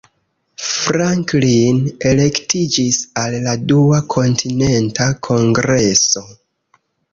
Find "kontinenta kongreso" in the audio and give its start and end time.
4.17-6.27